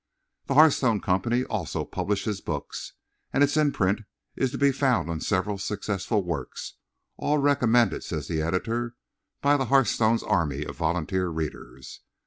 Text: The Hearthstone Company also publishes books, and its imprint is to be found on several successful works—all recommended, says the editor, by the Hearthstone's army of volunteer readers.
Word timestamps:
The 0.47 0.55
Hearthstone 0.55 0.99
Company 0.99 1.43
also 1.45 1.85
publishes 1.85 2.41
books, 2.41 2.93
and 3.31 3.43
its 3.43 3.55
imprint 3.55 3.99
is 4.35 4.49
to 4.49 4.57
be 4.57 4.71
found 4.71 5.11
on 5.11 5.21
several 5.21 5.59
successful 5.59 6.23
works—all 6.23 7.37
recommended, 7.37 8.03
says 8.03 8.27
the 8.27 8.41
editor, 8.41 8.95
by 9.41 9.57
the 9.57 9.65
Hearthstone's 9.65 10.23
army 10.23 10.65
of 10.65 10.75
volunteer 10.75 11.27
readers. 11.27 11.99